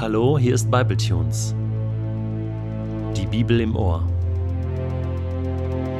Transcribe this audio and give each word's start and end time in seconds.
Hallo, 0.00 0.38
hier 0.38 0.54
ist 0.54 0.70
Bibletunes. 0.70 1.54
Die 3.14 3.26
Bibel 3.26 3.60
im 3.60 3.76
Ohr. 3.76 4.02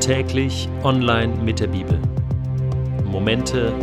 Täglich 0.01 0.71
online 0.85 1.35
mit 1.45 1.61
der 1.61 1.67
Bibel. 1.67 2.01
Momente 3.05 3.75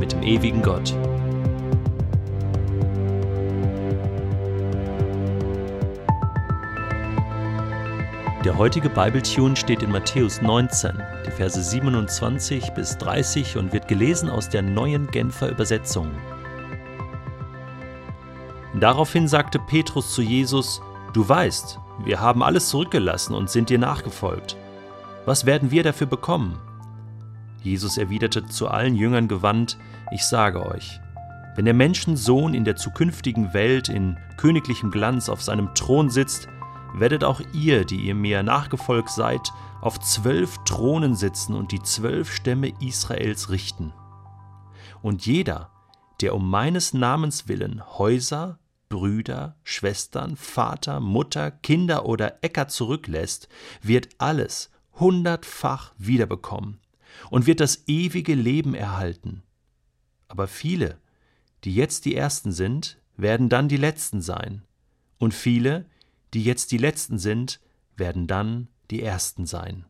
mit 0.00 0.10
dem 0.10 0.24
ewigen 0.24 0.62
Gott. 0.62 0.92
Der 8.44 8.58
heutige 8.58 8.88
Bibletune 8.88 9.54
steht 9.54 9.84
in 9.84 9.92
Matthäus 9.92 10.42
19, 10.42 10.90
die 11.24 11.30
Verse 11.30 11.62
27 11.62 12.70
bis 12.70 12.98
30 12.98 13.58
und 13.58 13.72
wird 13.72 13.86
gelesen 13.86 14.28
aus 14.28 14.48
der 14.48 14.62
neuen 14.62 15.06
Genfer 15.12 15.50
Übersetzung. 15.50 16.10
Daraufhin 18.80 19.26
sagte 19.26 19.58
Petrus 19.58 20.12
zu 20.12 20.22
Jesus, 20.22 20.82
Du 21.14 21.26
weißt, 21.26 21.78
wir 22.04 22.20
haben 22.20 22.42
alles 22.42 22.68
zurückgelassen 22.68 23.34
und 23.34 23.48
sind 23.48 23.70
dir 23.70 23.78
nachgefolgt. 23.78 24.56
Was 25.24 25.46
werden 25.46 25.70
wir 25.70 25.82
dafür 25.82 26.06
bekommen? 26.06 26.58
Jesus 27.62 27.96
erwiderte 27.96 28.46
zu 28.46 28.68
allen 28.68 28.94
Jüngern 28.94 29.28
gewandt, 29.28 29.78
Ich 30.12 30.24
sage 30.24 30.64
euch, 30.66 31.00
wenn 31.56 31.64
der 31.64 31.74
Menschensohn 31.74 32.52
in 32.52 32.64
der 32.64 32.76
zukünftigen 32.76 33.54
Welt 33.54 33.88
in 33.88 34.18
königlichem 34.36 34.90
Glanz 34.90 35.30
auf 35.30 35.42
seinem 35.42 35.74
Thron 35.74 36.10
sitzt, 36.10 36.48
werdet 36.94 37.24
auch 37.24 37.40
ihr, 37.54 37.86
die 37.86 37.96
ihr 37.96 38.14
mir 38.14 38.42
nachgefolgt 38.42 39.08
seid, 39.08 39.52
auf 39.80 39.98
zwölf 40.00 40.58
Thronen 40.66 41.14
sitzen 41.14 41.54
und 41.54 41.72
die 41.72 41.82
zwölf 41.82 42.30
Stämme 42.30 42.72
Israels 42.80 43.48
richten. 43.48 43.94
Und 45.00 45.24
jeder, 45.24 45.70
der 46.20 46.34
um 46.34 46.50
meines 46.50 46.92
Namens 46.92 47.48
willen 47.48 47.82
Häuser, 47.98 48.58
Brüder, 48.88 49.56
Schwestern, 49.64 50.36
Vater, 50.36 51.00
Mutter, 51.00 51.50
Kinder 51.50 52.06
oder 52.06 52.42
Äcker 52.42 52.68
zurücklässt, 52.68 53.48
wird 53.82 54.08
alles 54.18 54.70
hundertfach 54.94 55.94
wiederbekommen 55.98 56.80
und 57.30 57.46
wird 57.46 57.60
das 57.60 57.84
ewige 57.86 58.34
Leben 58.34 58.74
erhalten. 58.74 59.42
Aber 60.28 60.46
viele, 60.46 60.98
die 61.64 61.74
jetzt 61.74 62.04
die 62.04 62.14
Ersten 62.14 62.52
sind, 62.52 62.98
werden 63.16 63.48
dann 63.48 63.68
die 63.68 63.76
Letzten 63.76 64.20
sein, 64.20 64.62
und 65.18 65.32
viele, 65.32 65.86
die 66.34 66.44
jetzt 66.44 66.72
die 66.72 66.78
Letzten 66.78 67.18
sind, 67.18 67.60
werden 67.96 68.26
dann 68.26 68.68
die 68.90 69.02
Ersten 69.02 69.46
sein. 69.46 69.86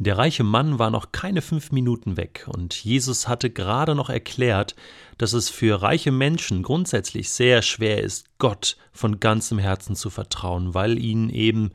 Der 0.00 0.16
reiche 0.16 0.44
Mann 0.44 0.78
war 0.78 0.90
noch 0.90 1.10
keine 1.10 1.42
fünf 1.42 1.72
Minuten 1.72 2.16
weg, 2.16 2.46
und 2.48 2.72
Jesus 2.72 3.26
hatte 3.26 3.50
gerade 3.50 3.96
noch 3.96 4.08
erklärt, 4.08 4.76
dass 5.18 5.32
es 5.32 5.48
für 5.48 5.82
reiche 5.82 6.12
Menschen 6.12 6.62
grundsätzlich 6.62 7.30
sehr 7.30 7.62
schwer 7.62 8.00
ist, 8.02 8.38
Gott 8.38 8.76
von 8.92 9.18
ganzem 9.18 9.58
Herzen 9.58 9.96
zu 9.96 10.08
vertrauen, 10.08 10.72
weil 10.72 10.98
ihnen 10.98 11.30
eben 11.30 11.70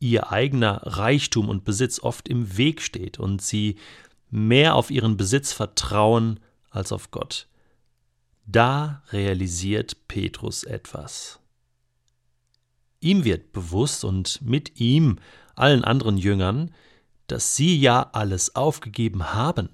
ihr 0.00 0.30
eigener 0.30 0.82
Reichtum 0.84 1.48
und 1.48 1.64
Besitz 1.64 1.98
oft 2.00 2.28
im 2.28 2.58
Weg 2.58 2.82
steht 2.82 3.18
und 3.18 3.40
sie 3.40 3.76
mehr 4.30 4.74
auf 4.74 4.90
ihren 4.90 5.16
Besitz 5.16 5.54
vertrauen 5.54 6.40
als 6.70 6.92
auf 6.92 7.10
Gott. 7.10 7.48
Da 8.44 9.02
realisiert 9.12 10.08
Petrus 10.08 10.64
etwas. 10.64 11.40
Ihm 13.00 13.24
wird 13.24 13.52
bewusst 13.52 14.04
und 14.04 14.42
mit 14.42 14.78
ihm 14.78 15.18
allen 15.54 15.84
anderen 15.84 16.18
Jüngern, 16.18 16.70
dass 17.26 17.56
sie 17.56 17.78
ja 17.78 18.10
alles 18.12 18.54
aufgegeben 18.54 19.32
haben, 19.32 19.70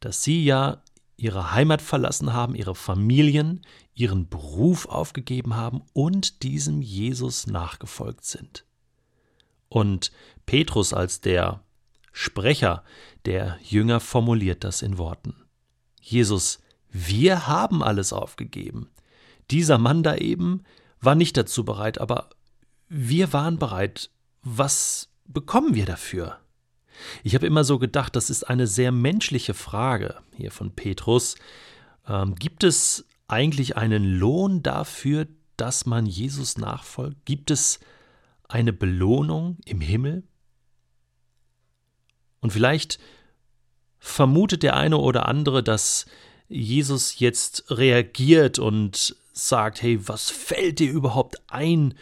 dass 0.00 0.22
sie 0.22 0.44
ja 0.44 0.82
ihre 1.16 1.52
Heimat 1.52 1.82
verlassen 1.82 2.32
haben, 2.32 2.54
ihre 2.54 2.74
Familien, 2.74 3.62
ihren 3.94 4.28
Beruf 4.28 4.86
aufgegeben 4.86 5.56
haben 5.56 5.82
und 5.92 6.42
diesem 6.42 6.82
Jesus 6.82 7.46
nachgefolgt 7.46 8.24
sind. 8.24 8.64
Und 9.68 10.12
Petrus 10.44 10.92
als 10.92 11.20
der 11.20 11.62
Sprecher 12.12 12.84
der 13.24 13.58
Jünger 13.62 14.00
formuliert 14.00 14.64
das 14.64 14.82
in 14.82 14.98
Worten. 14.98 15.34
Jesus, 16.00 16.60
wir 16.90 17.46
haben 17.46 17.82
alles 17.82 18.12
aufgegeben. 18.12 18.88
Dieser 19.50 19.78
Mann 19.78 20.02
da 20.02 20.16
eben 20.16 20.64
war 21.00 21.14
nicht 21.14 21.36
dazu 21.36 21.64
bereit, 21.64 21.98
aber 21.98 22.30
wir 22.88 23.32
waren 23.32 23.58
bereit. 23.58 24.10
Was 24.42 25.08
bekommen 25.28 25.74
wir 25.74 25.86
dafür? 25.86 26.38
Ich 27.22 27.34
habe 27.34 27.46
immer 27.46 27.64
so 27.64 27.78
gedacht, 27.78 28.16
das 28.16 28.30
ist 28.30 28.44
eine 28.44 28.66
sehr 28.66 28.92
menschliche 28.92 29.54
Frage 29.54 30.16
hier 30.34 30.50
von 30.50 30.74
Petrus. 30.74 31.36
Ähm, 32.08 32.34
gibt 32.34 32.64
es 32.64 33.06
eigentlich 33.28 33.76
einen 33.76 34.04
Lohn 34.04 34.62
dafür, 34.62 35.26
dass 35.56 35.86
man 35.86 36.06
Jesus 36.06 36.58
nachfolgt? 36.58 37.24
Gibt 37.24 37.50
es 37.50 37.80
eine 38.48 38.72
Belohnung 38.72 39.58
im 39.64 39.80
Himmel? 39.80 40.22
Und 42.40 42.52
vielleicht 42.52 42.98
vermutet 43.98 44.62
der 44.62 44.76
eine 44.76 44.98
oder 44.98 45.26
andere, 45.26 45.62
dass 45.62 46.06
Jesus 46.48 47.18
jetzt 47.18 47.64
reagiert 47.70 48.58
und 48.58 49.16
sagt, 49.32 49.82
hey, 49.82 50.06
was 50.08 50.30
fällt 50.30 50.78
dir 50.78 50.90
überhaupt 50.90 51.42
ein, 51.48 51.94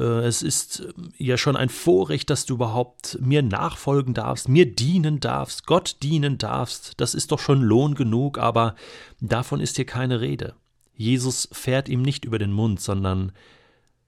es 0.00 0.42
ist 0.42 0.80
äh, 0.80 0.92
ja 1.18 1.36
schon 1.36 1.56
ein 1.56 1.68
Vorrecht, 1.68 2.30
dass 2.30 2.46
du 2.46 2.54
überhaupt 2.54 3.18
mir 3.20 3.42
nachfolgen 3.42 4.14
darfst, 4.14 4.48
mir 4.48 4.66
dienen 4.66 5.20
darfst, 5.20 5.66
Gott 5.66 5.96
dienen 6.02 6.38
darfst. 6.38 6.94
Das 6.96 7.14
ist 7.14 7.32
doch 7.32 7.38
schon 7.38 7.60
Lohn 7.60 7.94
genug, 7.94 8.38
aber 8.38 8.74
davon 9.20 9.60
ist 9.60 9.76
hier 9.76 9.86
keine 9.86 10.20
Rede. 10.20 10.54
Jesus 10.94 11.48
fährt 11.52 11.88
ihm 11.88 12.02
nicht 12.02 12.24
über 12.24 12.38
den 12.38 12.52
Mund, 12.52 12.80
sondern, 12.80 13.32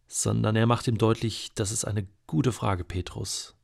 sondern 0.07 0.57
er 0.57 0.67
macht 0.67 0.89
ihm 0.89 0.99
deutlich, 0.99 1.51
das 1.55 1.73
ist 1.73 1.85
eine 1.85 2.07
gute 2.27 2.53
Frage, 2.53 2.85
Petrus. 2.85 3.55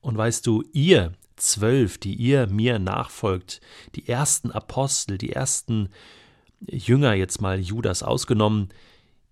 Und 0.00 0.16
weißt 0.16 0.46
du, 0.46 0.64
ihr 0.72 1.12
zwölf, 1.36 1.98
die 1.98 2.14
ihr 2.14 2.46
mir 2.48 2.78
nachfolgt, 2.78 3.60
die 3.94 4.08
ersten 4.08 4.50
Apostel, 4.50 5.18
die 5.18 5.32
ersten 5.32 5.90
Jünger, 6.60 7.14
jetzt 7.14 7.40
mal 7.40 7.60
Judas 7.60 8.02
ausgenommen, 8.02 8.70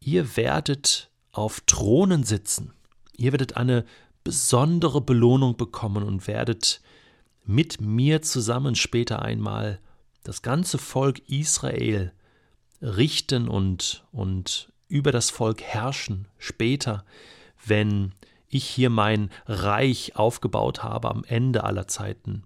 ihr 0.00 0.36
werdet 0.36 1.10
auf 1.36 1.60
Thronen 1.62 2.24
sitzen. 2.24 2.72
Ihr 3.16 3.32
werdet 3.32 3.56
eine 3.56 3.84
besondere 4.24 5.00
Belohnung 5.00 5.56
bekommen 5.56 6.02
und 6.02 6.26
werdet 6.26 6.80
mit 7.44 7.80
mir 7.80 8.22
zusammen 8.22 8.74
später 8.74 9.22
einmal 9.22 9.78
das 10.24 10.42
ganze 10.42 10.78
Volk 10.78 11.20
Israel 11.28 12.12
richten 12.82 13.48
und, 13.48 14.04
und 14.12 14.72
über 14.88 15.12
das 15.12 15.30
Volk 15.30 15.62
herrschen 15.62 16.26
später, 16.38 17.04
wenn 17.64 18.12
ich 18.48 18.64
hier 18.68 18.90
mein 18.90 19.30
Reich 19.46 20.16
aufgebaut 20.16 20.82
habe 20.82 21.10
am 21.10 21.24
Ende 21.24 21.64
aller 21.64 21.86
Zeiten. 21.86 22.44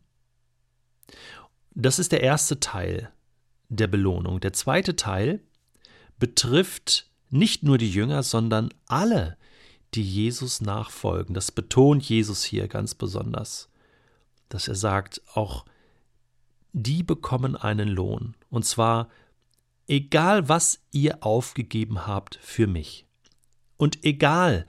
Das 1.74 1.98
ist 1.98 2.12
der 2.12 2.22
erste 2.22 2.60
Teil 2.60 3.10
der 3.68 3.86
Belohnung. 3.86 4.40
Der 4.40 4.52
zweite 4.52 4.96
Teil 4.96 5.40
betrifft 6.18 7.09
nicht 7.30 7.62
nur 7.62 7.78
die 7.78 7.90
Jünger, 7.90 8.22
sondern 8.22 8.72
alle, 8.86 9.36
die 9.94 10.02
Jesus 10.02 10.60
nachfolgen. 10.60 11.34
Das 11.34 11.50
betont 11.50 12.02
Jesus 12.08 12.44
hier 12.44 12.68
ganz 12.68 12.94
besonders, 12.94 13.68
dass 14.48 14.68
er 14.68 14.74
sagt, 14.74 15.22
auch 15.34 15.64
die 16.72 17.02
bekommen 17.02 17.56
einen 17.56 17.88
Lohn. 17.88 18.34
Und 18.48 18.64
zwar 18.64 19.08
egal, 19.86 20.48
was 20.48 20.80
ihr 20.92 21.22
aufgegeben 21.24 22.06
habt 22.06 22.38
für 22.42 22.66
mich. 22.66 23.06
Und 23.76 24.04
egal, 24.04 24.66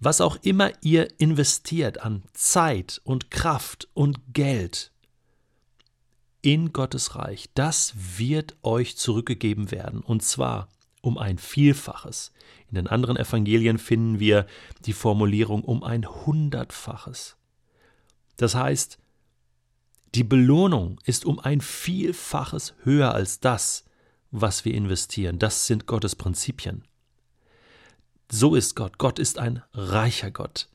was 0.00 0.20
auch 0.20 0.36
immer 0.42 0.72
ihr 0.82 1.08
investiert 1.18 2.00
an 2.00 2.22
Zeit 2.32 3.00
und 3.04 3.30
Kraft 3.30 3.88
und 3.94 4.18
Geld 4.32 4.92
in 6.42 6.72
Gottes 6.72 7.16
Reich, 7.16 7.50
das 7.54 7.92
wird 8.18 8.56
euch 8.62 8.96
zurückgegeben 8.96 9.70
werden. 9.70 10.00
Und 10.00 10.22
zwar 10.22 10.68
um 11.00 11.18
ein 11.18 11.38
Vielfaches. 11.38 12.32
In 12.68 12.74
den 12.74 12.86
anderen 12.86 13.16
Evangelien 13.16 13.78
finden 13.78 14.20
wir 14.20 14.46
die 14.84 14.92
Formulierung 14.92 15.64
um 15.64 15.82
ein 15.82 16.06
Hundertfaches. 16.06 17.36
Das 18.36 18.54
heißt, 18.54 18.98
die 20.14 20.24
Belohnung 20.24 20.98
ist 21.04 21.24
um 21.24 21.38
ein 21.38 21.60
Vielfaches 21.60 22.74
höher 22.82 23.14
als 23.14 23.40
das, 23.40 23.84
was 24.30 24.64
wir 24.64 24.74
investieren. 24.74 25.38
Das 25.38 25.66
sind 25.66 25.86
Gottes 25.86 26.16
Prinzipien. 26.16 26.84
So 28.30 28.54
ist 28.54 28.76
Gott. 28.76 28.98
Gott 28.98 29.18
ist 29.18 29.38
ein 29.38 29.62
reicher 29.72 30.30
Gott. 30.30 30.68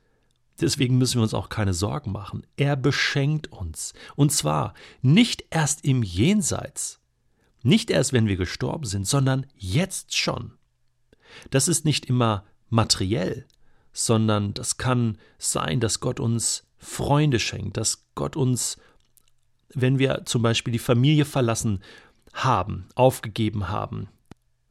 Deswegen 0.61 0.97
müssen 0.97 1.15
wir 1.15 1.23
uns 1.23 1.33
auch 1.33 1.49
keine 1.49 1.73
Sorgen 1.73 2.11
machen. 2.11 2.45
Er 2.55 2.75
beschenkt 2.75 3.51
uns. 3.51 3.93
Und 4.15 4.31
zwar 4.31 4.73
nicht 5.01 5.45
erst 5.49 5.83
im 5.83 6.01
Jenseits, 6.01 6.99
nicht 7.65 7.89
erst, 7.89 8.13
wenn 8.13 8.27
wir 8.27 8.37
gestorben 8.37 8.85
sind, 8.85 9.07
sondern 9.07 9.45
jetzt 9.55 10.15
schon. 10.15 10.53
Das 11.49 11.67
ist 11.67 11.85
nicht 11.85 12.05
immer 12.05 12.45
materiell, 12.69 13.45
sondern 13.91 14.53
das 14.53 14.77
kann 14.77 15.17
sein, 15.37 15.79
dass 15.79 15.99
Gott 15.99 16.19
uns 16.19 16.67
Freunde 16.77 17.39
schenkt, 17.39 17.77
dass 17.77 18.05
Gott 18.13 18.35
uns, 18.35 18.77
wenn 19.73 19.99
wir 19.99 20.23
zum 20.25 20.41
Beispiel 20.41 20.73
die 20.73 20.79
Familie 20.79 21.25
verlassen 21.25 21.81
haben, 22.33 22.87
aufgegeben 22.95 23.69
haben, 23.69 24.09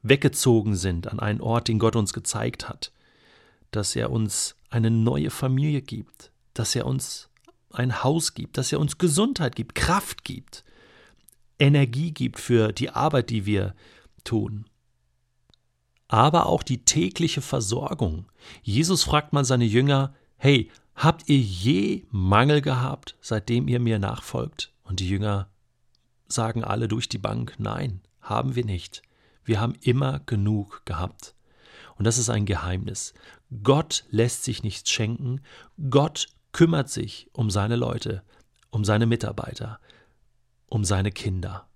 weggezogen 0.01 0.75
sind 0.75 1.07
an 1.07 1.19
einen 1.19 1.41
Ort, 1.41 1.67
den 1.67 1.79
Gott 1.79 1.95
uns 1.95 2.13
gezeigt 2.13 2.69
hat, 2.69 2.91
dass 3.71 3.95
er 3.95 4.11
uns 4.11 4.55
eine 4.69 4.91
neue 4.91 5.31
Familie 5.31 5.81
gibt, 5.81 6.31
dass 6.53 6.75
er 6.75 6.85
uns 6.85 7.29
ein 7.71 8.03
Haus 8.03 8.33
gibt, 8.33 8.57
dass 8.57 8.71
er 8.71 8.79
uns 8.79 8.97
Gesundheit 8.97 9.55
gibt, 9.55 9.75
Kraft 9.75 10.23
gibt, 10.23 10.63
Energie 11.59 12.11
gibt 12.11 12.39
für 12.39 12.71
die 12.71 12.89
Arbeit, 12.89 13.29
die 13.29 13.45
wir 13.45 13.75
tun. 14.23 14.65
Aber 16.07 16.45
auch 16.45 16.63
die 16.63 16.85
tägliche 16.85 17.41
Versorgung. 17.41 18.25
Jesus 18.61 19.03
fragt 19.03 19.33
mal 19.33 19.45
seine 19.45 19.65
Jünger, 19.65 20.13
hey, 20.37 20.69
habt 20.95 21.27
ihr 21.29 21.39
je 21.39 22.05
Mangel 22.11 22.61
gehabt, 22.61 23.15
seitdem 23.21 23.67
ihr 23.67 23.79
mir 23.79 23.99
nachfolgt? 23.99 24.73
Und 24.83 24.99
die 24.99 25.09
Jünger 25.09 25.49
sagen 26.27 26.63
alle 26.63 26.87
durch 26.87 27.09
die 27.09 27.17
Bank, 27.17 27.55
nein, 27.57 28.01
haben 28.21 28.55
wir 28.55 28.65
nicht. 28.65 29.01
Wir 29.43 29.59
haben 29.59 29.75
immer 29.81 30.19
genug 30.19 30.85
gehabt. 30.85 31.35
Und 31.97 32.05
das 32.05 32.17
ist 32.17 32.29
ein 32.29 32.45
Geheimnis. 32.45 33.13
Gott 33.63 34.05
lässt 34.09 34.43
sich 34.43 34.63
nichts 34.63 34.89
schenken. 34.89 35.41
Gott 35.89 36.27
kümmert 36.51 36.89
sich 36.89 37.29
um 37.31 37.49
seine 37.49 37.75
Leute, 37.75 38.23
um 38.69 38.83
seine 38.83 39.05
Mitarbeiter, 39.05 39.79
um 40.67 40.83
seine 40.83 41.11
Kinder. 41.11 41.67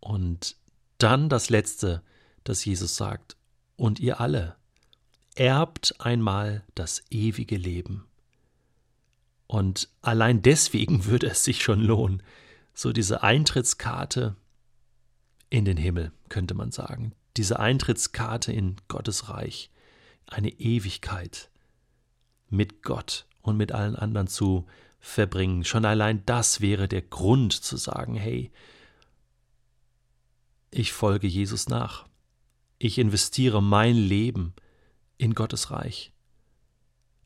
Und 0.00 0.56
dann 0.98 1.28
das 1.28 1.50
Letzte, 1.50 2.02
das 2.44 2.64
Jesus 2.64 2.96
sagt, 2.96 3.36
und 3.76 4.00
ihr 4.00 4.20
alle 4.20 4.56
erbt 5.34 5.94
einmal 5.98 6.64
das 6.74 7.02
ewige 7.10 7.56
Leben. 7.56 8.06
Und 9.46 9.88
allein 10.00 10.42
deswegen 10.42 11.04
würde 11.06 11.28
es 11.28 11.44
sich 11.44 11.62
schon 11.62 11.80
lohnen, 11.80 12.22
so 12.74 12.92
diese 12.92 13.22
Eintrittskarte 13.22 14.36
in 15.50 15.64
den 15.64 15.76
Himmel, 15.76 16.12
könnte 16.28 16.54
man 16.54 16.70
sagen, 16.70 17.14
diese 17.36 17.60
Eintrittskarte 17.60 18.52
in 18.52 18.76
Gottes 18.88 19.28
Reich, 19.28 19.70
eine 20.26 20.48
Ewigkeit 20.48 21.50
mit 22.48 22.82
Gott 22.82 23.26
und 23.42 23.56
mit 23.56 23.72
allen 23.72 23.96
anderen 23.96 24.28
zu 24.28 24.66
verbringen. 25.02 25.64
Schon 25.64 25.84
allein 25.84 26.24
das 26.24 26.62
wäre 26.62 26.88
der 26.88 27.02
Grund 27.02 27.52
zu 27.52 27.76
sagen, 27.76 28.14
hey, 28.14 28.50
ich 30.70 30.92
folge 30.92 31.26
Jesus 31.26 31.68
nach. 31.68 32.06
Ich 32.78 32.98
investiere 32.98 33.62
mein 33.62 33.96
Leben 33.96 34.54
in 35.18 35.34
Gottes 35.34 35.70
Reich. 35.70 36.12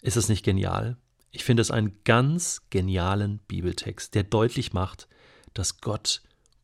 Ist 0.03 0.17
es 0.17 0.29
nicht 0.29 0.45
genial? 0.45 0.97
Ich 1.31 1.45
finde 1.45 1.61
es 1.61 1.71
einen 1.71 2.03
ganz 2.05 2.63
genialen 2.71 3.39
Bibeltext, 3.47 4.15
der 4.15 4.25
deutlich 4.25 4.73
macht, 4.73 5.07
dass 5.53 5.81
Gott 5.81 6.23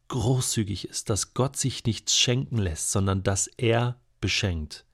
großzügig 0.09 0.89
ist, 0.89 1.11
dass 1.11 1.35
Gott 1.35 1.57
sich 1.57 1.85
nichts 1.85 2.17
schenken 2.17 2.57
lässt, 2.57 2.91
sondern 2.91 3.23
dass 3.23 3.47
er 3.47 4.01
beschenkt. 4.21 4.87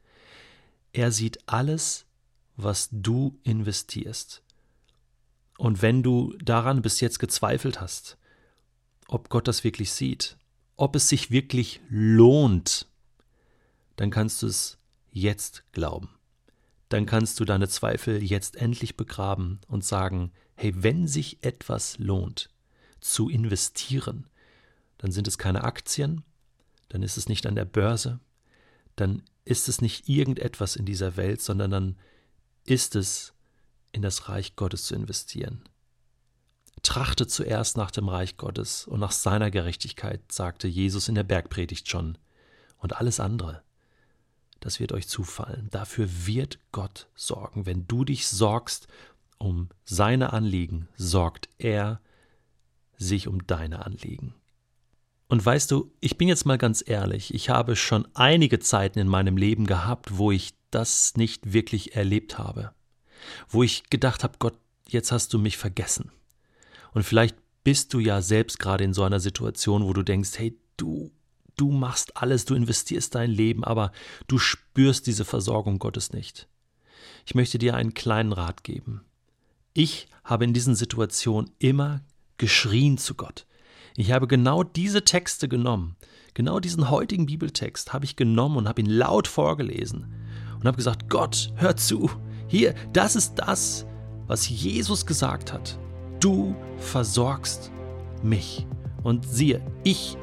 Er 0.92 1.12
sieht 1.12 1.48
alles, 1.48 2.06
was 2.56 2.88
du 2.90 3.38
investierst. 3.44 4.42
Und 5.58 5.82
wenn 5.82 6.04
du 6.04 6.32
daran 6.38 6.82
bis 6.82 7.00
jetzt 7.00 7.18
gezweifelt 7.18 7.80
hast, 7.80 8.16
ob 9.08 9.28
Gott 9.28 9.48
das 9.48 9.64
wirklich 9.64 9.92
sieht, 9.92 10.38
ob 10.76 10.94
es 10.94 11.08
sich 11.08 11.32
wirklich 11.32 11.80
lohnt, 11.90 12.86
dann 13.96 14.10
kannst 14.10 14.40
du 14.40 14.46
es 14.46 14.78
jetzt 15.10 15.64
glauben. 15.72 16.10
Dann 16.88 17.06
kannst 17.06 17.40
du 17.40 17.44
deine 17.44 17.68
Zweifel 17.68 18.22
jetzt 18.22 18.54
endlich 18.54 18.96
begraben 18.96 19.60
und 19.66 19.84
sagen, 19.84 20.30
hey, 20.54 20.72
wenn 20.76 21.08
sich 21.08 21.42
etwas 21.42 21.98
lohnt, 21.98 22.50
zu 23.00 23.28
investieren, 23.28 24.28
dann 24.98 25.10
sind 25.10 25.26
es 25.26 25.38
keine 25.38 25.64
Aktien, 25.64 26.22
dann 26.88 27.02
ist 27.02 27.16
es 27.16 27.28
nicht 27.28 27.46
an 27.46 27.56
der 27.56 27.64
Börse, 27.64 28.20
dann 28.94 29.22
ist 29.44 29.68
es 29.68 29.80
nicht 29.80 30.08
irgendetwas 30.08 30.76
in 30.76 30.86
dieser 30.86 31.16
Welt, 31.16 31.42
sondern 31.42 31.72
dann 31.72 31.98
ist 32.64 32.94
es 32.94 33.34
in 33.92 34.02
das 34.02 34.28
Reich 34.28 34.56
Gottes 34.56 34.84
zu 34.84 34.94
investieren. 34.94 35.62
Trachte 36.82 37.26
zuerst 37.26 37.76
nach 37.76 37.90
dem 37.90 38.08
Reich 38.08 38.36
Gottes 38.36 38.86
und 38.86 39.00
nach 39.00 39.12
seiner 39.12 39.50
Gerechtigkeit, 39.50 40.20
sagte 40.30 40.68
Jesus 40.68 41.08
in 41.08 41.14
der 41.14 41.24
Bergpredigt 41.24 41.88
schon, 41.88 42.18
und 42.78 42.96
alles 42.96 43.18
andere, 43.18 43.62
das 44.60 44.80
wird 44.80 44.92
euch 44.92 45.08
zufallen. 45.08 45.68
Dafür 45.70 46.08
wird 46.26 46.58
Gott 46.72 47.08
sorgen. 47.14 47.66
Wenn 47.66 47.86
du 47.86 48.04
dich 48.04 48.26
sorgst 48.26 48.88
um 49.38 49.68
seine 49.84 50.32
Anliegen, 50.32 50.88
sorgt 50.96 51.48
er 51.58 52.00
sich 52.96 53.28
um 53.28 53.46
deine 53.46 53.84
Anliegen. 53.86 54.34
Und 55.28 55.44
weißt 55.44 55.70
du, 55.70 55.92
ich 56.00 56.16
bin 56.16 56.26
jetzt 56.26 56.46
mal 56.46 56.58
ganz 56.58 56.82
ehrlich, 56.86 57.34
ich 57.34 57.50
habe 57.50 57.76
schon 57.76 58.08
einige 58.14 58.58
Zeiten 58.58 58.98
in 58.98 59.08
meinem 59.08 59.36
Leben 59.36 59.66
gehabt, 59.66 60.16
wo 60.16 60.32
ich 60.32 60.54
das 60.70 61.16
nicht 61.16 61.52
wirklich 61.52 61.94
erlebt 61.94 62.38
habe. 62.38 62.72
Wo 63.48 63.62
ich 63.62 63.90
gedacht 63.90 64.24
habe, 64.24 64.34
Gott, 64.38 64.54
jetzt 64.88 65.12
hast 65.12 65.32
du 65.32 65.38
mich 65.38 65.56
vergessen. 65.56 66.10
Und 66.92 67.02
vielleicht 67.02 67.36
bist 67.64 67.92
du 67.92 68.00
ja 68.00 68.22
selbst 68.22 68.58
gerade 68.58 68.84
in 68.84 68.94
so 68.94 69.02
einer 69.02 69.20
Situation, 69.20 69.84
wo 69.84 69.92
du 69.92 70.02
denkst, 70.02 70.38
hey, 70.38 70.58
du, 70.76 71.10
du 71.56 71.70
machst 71.70 72.16
alles, 72.16 72.44
du 72.44 72.54
investierst 72.54 73.14
dein 73.14 73.30
Leben, 73.30 73.64
aber 73.64 73.92
du 74.26 74.38
spürst 74.38 75.06
diese 75.06 75.24
Versorgung 75.24 75.78
Gottes 75.78 76.12
nicht. 76.12 76.48
Ich 77.26 77.34
möchte 77.34 77.58
dir 77.58 77.74
einen 77.74 77.94
kleinen 77.94 78.32
Rat 78.32 78.64
geben. 78.64 79.04
Ich 79.74 80.08
habe 80.24 80.44
in 80.44 80.54
diesen 80.54 80.74
Situationen 80.74 81.50
immer 81.58 82.00
geschrien 82.38 82.96
zu 82.98 83.14
Gott. 83.14 83.46
Ich 83.96 84.12
habe 84.12 84.26
genau 84.26 84.62
diese 84.62 85.04
Texte 85.04 85.48
genommen, 85.48 85.96
genau 86.34 86.60
diesen 86.60 86.88
heutigen 86.88 87.26
Bibeltext 87.26 87.92
habe 87.92 88.04
ich 88.04 88.16
genommen 88.16 88.56
und 88.56 88.68
habe 88.68 88.80
ihn 88.80 88.88
laut 88.88 89.26
vorgelesen 89.26 90.06
und 90.58 90.66
habe 90.66 90.76
gesagt, 90.76 91.10
Gott, 91.10 91.52
hör 91.56 91.76
zu, 91.76 92.10
hier, 92.48 92.74
das 92.92 93.14
ist 93.14 93.34
das, 93.36 93.86
was 94.26 94.48
Jesus 94.48 95.06
gesagt 95.06 95.52
hat. 95.52 95.78
Du 96.20 96.54
versorgst 96.78 97.70
mich. 98.22 98.66
Und 99.04 99.24
siehe, 99.26 99.60
ich 99.84 100.16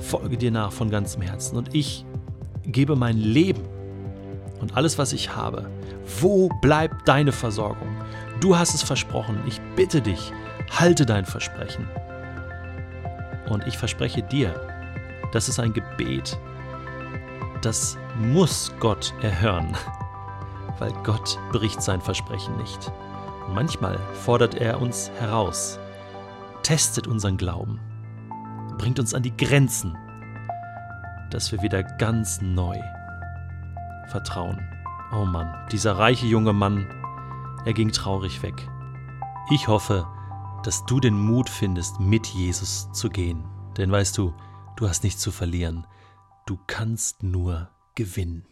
folge 0.00 0.36
dir 0.36 0.50
nach 0.50 0.72
von 0.72 0.90
ganzem 0.90 1.22
Herzen 1.22 1.56
und 1.56 1.74
ich 1.74 2.04
gebe 2.64 2.96
mein 2.96 3.16
Leben 3.16 3.62
und 4.60 4.76
alles, 4.76 4.98
was 4.98 5.12
ich 5.12 5.34
habe. 5.34 5.70
Wo 6.20 6.48
bleibt 6.60 7.06
deine 7.06 7.32
Versorgung? 7.32 7.88
Du 8.40 8.56
hast 8.56 8.74
es 8.74 8.82
versprochen. 8.82 9.40
Ich 9.46 9.60
bitte 9.76 10.00
dich, 10.00 10.32
halte 10.70 11.06
dein 11.06 11.24
Versprechen. 11.24 11.88
Und 13.48 13.66
ich 13.66 13.78
verspreche 13.78 14.22
dir, 14.22 14.54
das 15.32 15.48
ist 15.48 15.58
ein 15.58 15.72
Gebet, 15.72 16.38
das 17.62 17.98
muss 18.18 18.72
Gott 18.78 19.14
erhören, 19.22 19.76
weil 20.78 20.92
Gott 21.04 21.38
bricht 21.52 21.82
sein 21.82 22.00
Versprechen 22.00 22.56
nicht. 22.56 22.92
Und 23.46 23.54
manchmal 23.54 23.98
fordert 24.24 24.54
er 24.54 24.80
uns 24.80 25.10
heraus, 25.18 25.78
testet 26.62 27.06
unseren 27.06 27.36
Glauben, 27.36 27.80
bringt 28.78 28.98
uns 28.98 29.14
an 29.14 29.22
die 29.22 29.36
Grenzen, 29.36 29.96
dass 31.30 31.52
wir 31.52 31.62
wieder 31.62 31.82
ganz 31.82 32.40
neu 32.40 32.78
vertrauen. 34.08 34.58
Oh 35.12 35.24
Mann, 35.24 35.54
dieser 35.72 35.98
reiche 35.98 36.26
junge 36.26 36.52
Mann, 36.52 36.86
er 37.64 37.72
ging 37.72 37.92
traurig 37.92 38.42
weg. 38.42 38.68
Ich 39.50 39.68
hoffe, 39.68 40.06
dass 40.62 40.84
du 40.84 41.00
den 41.00 41.18
Mut 41.18 41.48
findest, 41.48 42.00
mit 42.00 42.26
Jesus 42.26 42.90
zu 42.92 43.08
gehen. 43.08 43.44
Denn 43.76 43.90
weißt 43.90 44.18
du, 44.18 44.34
du 44.76 44.88
hast 44.88 45.04
nichts 45.04 45.22
zu 45.22 45.30
verlieren, 45.30 45.86
du 46.46 46.58
kannst 46.66 47.22
nur 47.22 47.68
gewinnen. 47.94 48.44